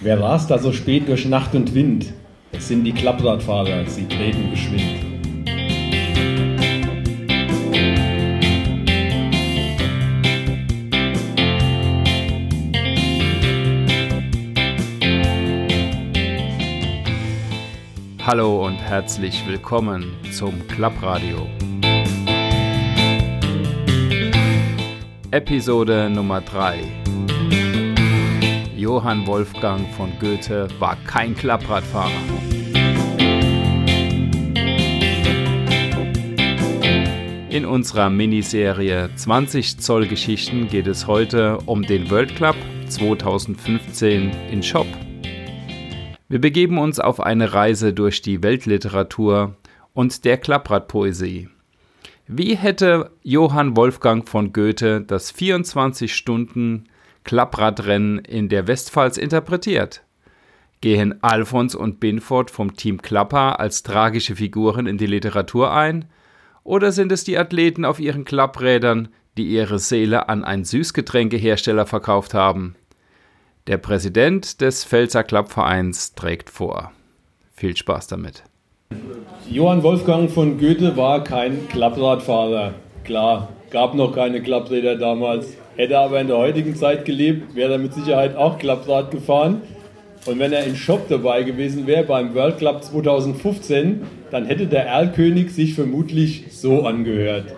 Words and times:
Wer 0.00 0.20
rast 0.20 0.48
da 0.48 0.58
so 0.58 0.72
spät 0.72 1.08
durch 1.08 1.26
Nacht 1.26 1.56
und 1.56 1.74
Wind? 1.74 2.12
Es 2.52 2.68
sind 2.68 2.84
die 2.84 2.92
Klappradfahrer, 2.92 3.84
sie 3.86 4.06
treten 4.06 4.48
geschwind. 4.48 5.04
Hallo 18.24 18.66
und 18.66 18.76
herzlich 18.76 19.42
willkommen 19.48 20.12
zum 20.30 20.64
Klappradio. 20.68 21.48
Episode 25.32 26.08
Nummer 26.08 26.40
3. 26.40 26.84
Johann 28.78 29.26
Wolfgang 29.26 29.92
von 29.94 30.12
Goethe 30.20 30.68
war 30.78 30.94
kein 31.04 31.34
Klappradfahrer. 31.34 32.12
In 37.50 37.64
unserer 37.64 38.08
Miniserie 38.08 39.10
20 39.16 39.80
Zoll 39.80 40.06
Geschichten 40.06 40.68
geht 40.68 40.86
es 40.86 41.08
heute 41.08 41.58
um 41.66 41.82
den 41.82 42.08
World 42.08 42.36
Club 42.36 42.54
2015 42.86 44.30
in 44.52 44.62
Shop. 44.62 44.86
Wir 46.28 46.40
begeben 46.40 46.78
uns 46.78 47.00
auf 47.00 47.18
eine 47.18 47.52
Reise 47.52 47.92
durch 47.92 48.22
die 48.22 48.44
Weltliteratur 48.44 49.56
und 49.92 50.24
der 50.24 50.38
Klappradpoesie. 50.38 51.48
Wie 52.28 52.54
hätte 52.54 53.10
Johann 53.24 53.76
Wolfgang 53.76 54.28
von 54.28 54.52
Goethe 54.52 55.00
das 55.00 55.32
24 55.32 56.14
Stunden 56.14 56.84
Klappradrennen 57.28 58.20
in 58.20 58.48
der 58.48 58.66
Westpfalz 58.66 59.18
interpretiert? 59.18 60.02
Gehen 60.80 61.22
Alfons 61.22 61.74
und 61.74 62.00
Binford 62.00 62.50
vom 62.50 62.74
Team 62.74 63.02
Klapper 63.02 63.60
als 63.60 63.82
tragische 63.82 64.36
Figuren 64.36 64.86
in 64.86 64.96
die 64.96 65.04
Literatur 65.04 65.70
ein? 65.70 66.06
Oder 66.64 66.90
sind 66.90 67.12
es 67.12 67.24
die 67.24 67.36
Athleten 67.36 67.84
auf 67.84 68.00
ihren 68.00 68.24
Klapprädern, 68.24 69.08
die 69.36 69.46
ihre 69.46 69.78
Seele 69.78 70.30
an 70.30 70.42
einen 70.42 70.64
Süßgetränkehersteller 70.64 71.84
verkauft 71.84 72.32
haben? 72.32 72.76
Der 73.66 73.76
Präsident 73.76 74.62
des 74.62 74.86
Pfälzer 74.86 75.22
Klappvereins 75.22 76.14
trägt 76.14 76.48
vor. 76.48 76.92
Viel 77.52 77.76
Spaß 77.76 78.06
damit. 78.06 78.42
Johann 79.50 79.82
Wolfgang 79.82 80.30
von 80.30 80.56
Goethe 80.58 80.96
war 80.96 81.22
kein 81.24 81.68
Klappradfahrer. 81.68 82.72
Klar, 83.04 83.50
gab 83.70 83.94
noch 83.94 84.14
keine 84.14 84.42
Klappräder 84.42 84.96
damals. 84.96 85.56
Hätte 85.76 85.98
aber 85.98 86.20
in 86.20 86.26
der 86.26 86.38
heutigen 86.38 86.74
Zeit 86.74 87.04
gelebt, 87.04 87.54
wäre 87.54 87.72
er 87.72 87.78
mit 87.78 87.94
Sicherheit 87.94 88.36
auch 88.36 88.58
Klapprad 88.58 89.10
gefahren. 89.10 89.62
Und 90.26 90.38
wenn 90.38 90.52
er 90.52 90.64
in 90.64 90.76
Shop 90.76 91.08
dabei 91.08 91.42
gewesen 91.42 91.86
wäre 91.86 92.04
beim 92.04 92.34
World 92.34 92.58
Club 92.58 92.82
2015, 92.82 94.02
dann 94.30 94.46
hätte 94.46 94.66
der 94.66 94.86
Erlkönig 94.86 95.50
sich 95.52 95.74
vermutlich 95.74 96.46
so 96.50 96.84
angehört. 96.84 97.54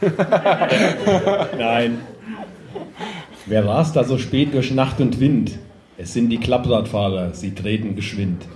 Nein. 1.58 1.98
Wer 3.46 3.66
rast 3.66 3.96
da 3.96 4.04
so 4.04 4.16
spät 4.18 4.54
durch 4.54 4.70
Nacht 4.70 5.00
und 5.00 5.20
Wind? 5.20 5.58
Es 5.98 6.14
sind 6.14 6.30
die 6.30 6.38
Klappradfahrer, 6.38 7.34
sie 7.34 7.54
treten 7.54 7.94
geschwind. 7.94 8.46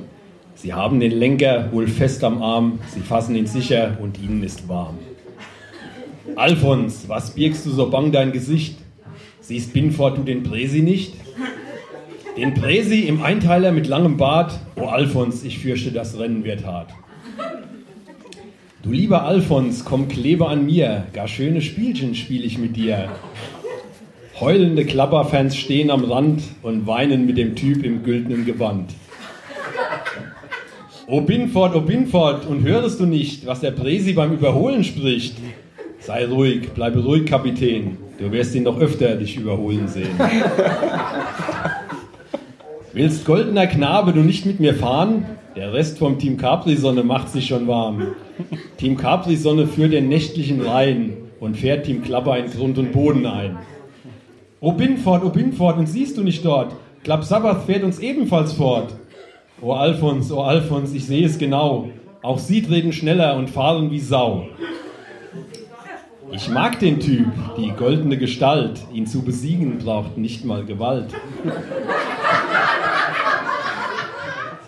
Sie 0.55 0.73
haben 0.73 1.01
den 1.01 1.13
Lenker 1.13 1.71
wohl 1.73 1.87
fest 1.87 2.25
am 2.25 2.43
Arm, 2.43 2.79
sie 2.95 3.01
fassen 3.01 3.35
ihn 3.35 3.47
sicher 3.47 3.99
und 4.01 4.19
ihnen 4.19 4.43
ist 4.43 4.69
warm. 4.69 4.99
Alfons, 6.37 7.09
was 7.09 7.35
birgst 7.35 7.67
du 7.67 7.71
so 7.71 7.91
bang 7.91 8.13
dein 8.13 8.33
Gesicht? 8.33 8.79
Siehst 9.41 9.73
Binford 9.73 10.19
du 10.19 10.23
den 10.23 10.43
Presi 10.43 10.81
nicht? 10.81 11.15
Den 12.37 12.55
Presi 12.55 13.01
im 13.01 13.23
Einteiler 13.23 13.73
mit 13.73 13.87
langem 13.87 14.17
Bart? 14.17 14.59
Oh 14.77 14.87
Alfons, 14.87 15.45
ich 15.45 15.59
fürchte, 15.59 15.93
das 15.93 16.19
Rennen 16.19 16.45
wird 16.45 16.65
hart. 16.65 16.91
Du 18.83 18.91
lieber 18.93 19.25
Alfons, 19.25 19.85
komm 19.85 20.09
klebe 20.09 20.49
an 20.49 20.67
mir, 20.67 21.07
gar 21.13 21.29
schöne 21.29 21.63
Spielchen 21.63 22.15
spiel 22.15 22.45
ich 22.45 22.59
mit 22.59 22.77
dir. 22.77 23.11
Heulende 24.41 24.85
Klapperfans 24.85 25.57
stehen 25.57 25.91
am 25.91 26.05
Rand 26.05 26.43
und 26.63 26.87
weinen 26.87 27.25
mit 27.25 27.39
dem 27.39 27.55
Typ 27.55 27.85
im 27.85 28.03
güldenen 28.03 28.45
Gewand. 28.45 28.91
O 31.07 31.21
Binford, 31.21 31.77
o 31.77 31.81
Binford, 31.83 32.47
und 32.47 32.63
hörst 32.63 32.99
du 32.99 33.05
nicht, 33.05 33.45
was 33.45 33.61
der 33.61 33.73
Presi 33.73 34.15
beim 34.15 34.33
Überholen 34.33 34.85
spricht? 34.85 35.37
Sei 36.01 36.27
ruhig, 36.27 36.71
bleibe 36.71 37.05
ruhig, 37.05 37.27
Kapitän. 37.27 37.99
Du 38.19 38.33
wirst 38.33 38.55
ihn 38.55 38.63
noch 38.63 38.81
öfter 38.81 39.17
dich 39.17 39.37
überholen 39.37 39.87
sehen. 39.87 40.19
Willst 42.95 43.27
goldener 43.27 43.67
Knabe 43.67 44.13
du 44.13 44.21
nicht 44.21 44.47
mit 44.47 44.61
mir 44.61 44.75
fahren? 44.75 45.27
Der 45.57 45.75
Rest 45.75 45.99
vom 45.99 46.19
Team 46.19 46.39
Capri-Sonne 46.39 47.03
macht 47.03 47.29
sich 47.29 47.49
schon 47.49 47.67
warm. 47.67 48.15
Team 48.79 48.97
Capri-Sonne 48.97 49.67
führt 49.67 49.93
den 49.93 50.09
nächtlichen 50.09 50.63
Rhein 50.63 51.19
und 51.39 51.59
fährt 51.59 51.85
Team 51.85 52.03
Klapper 52.03 52.39
in 52.39 52.51
Grund 52.51 52.79
und 52.79 52.93
Boden 52.93 53.27
ein. 53.27 53.59
O 54.61 54.73
Binford, 54.73 55.23
o 55.25 55.29
Binford, 55.29 55.77
und 55.77 55.87
siehst 55.87 56.17
du 56.17 56.23
nicht 56.23 56.45
dort? 56.45 56.75
Klapp 57.03 57.25
Sabbath 57.25 57.67
fährt 57.67 57.83
uns 57.83 57.99
ebenfalls 57.99 58.55
fort. 58.55 58.95
O 59.65 59.73
Alfons, 59.73 60.31
o 60.31 60.43
Alfons, 60.43 60.93
ich 60.93 61.07
sehe 61.07 61.25
es 61.25 61.39
genau. 61.39 61.89
Auch 62.21 62.39
sie 62.39 62.61
treten 62.61 62.93
schneller 62.93 63.35
und 63.35 63.49
fahren 63.49 63.91
wie 63.91 63.99
Sau. 63.99 64.47
Ich 66.33 66.51
mag 66.51 66.79
den 66.81 67.01
Typ, 67.01 67.29
die 67.57 67.71
goldene 67.71 68.19
Gestalt. 68.19 68.81
Ihn 68.93 69.07
zu 69.07 69.23
besiegen 69.23 69.79
braucht 69.79 70.19
nicht 70.19 70.45
mal 70.45 70.67
Gewalt. 70.67 71.15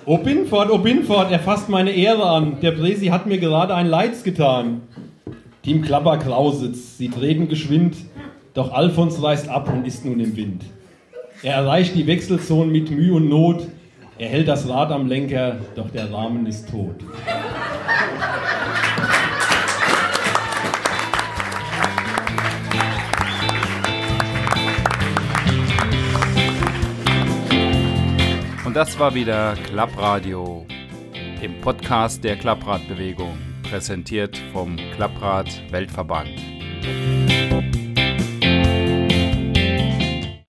O 0.06 0.16
Binford, 0.16 0.70
o 0.70 0.78
Binford, 0.78 1.30
er 1.30 1.40
fasst 1.40 1.68
meine 1.68 1.90
Ehre 1.90 2.30
an. 2.30 2.56
Der 2.62 2.70
Presi 2.70 3.08
hat 3.08 3.26
mir 3.26 3.36
gerade 3.36 3.74
ein 3.74 3.88
Leids 3.88 4.24
getan. 4.24 4.80
Team 5.62 5.82
Klapper 5.82 6.16
Klausitz, 6.16 6.96
sie 6.96 7.10
treten 7.10 7.48
geschwind, 7.48 7.98
doch 8.54 8.72
Alfons 8.72 9.22
reißt 9.22 9.50
ab 9.50 9.70
und 9.70 9.86
ist 9.86 10.06
nun 10.06 10.20
im 10.20 10.36
Wind. 10.36 10.62
Er 11.42 11.56
erreicht 11.56 11.94
die 11.94 12.06
Wechselzone 12.06 12.72
mit 12.72 12.90
Mühe 12.90 13.12
und 13.12 13.28
Not, 13.28 13.66
er 14.18 14.28
hält 14.28 14.48
das 14.48 14.68
Rad 14.68 14.90
am 14.90 15.06
Lenker, 15.06 15.58
doch 15.74 15.90
der 15.90 16.10
Rahmen 16.10 16.46
ist 16.46 16.70
tot. 16.70 16.96
Und 28.64 28.74
das 28.74 28.98
war 28.98 29.14
wieder 29.14 29.54
Klappradio 29.66 30.66
im 31.42 31.60
Podcast 31.60 32.24
der 32.24 32.36
Klappradbewegung, 32.36 33.36
präsentiert 33.62 34.36
vom 34.52 34.76
Klapprad 34.94 35.48
Weltverband. 35.70 36.30